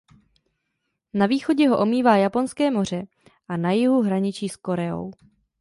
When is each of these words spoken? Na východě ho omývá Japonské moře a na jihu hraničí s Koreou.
Na 1.13 1.25
východě 1.25 1.67
ho 1.69 1.77
omývá 1.79 2.17
Japonské 2.17 2.71
moře 2.71 3.07
a 3.47 3.57
na 3.57 3.71
jihu 3.71 4.01
hraničí 4.01 4.49
s 4.49 4.55
Koreou. 4.55 5.11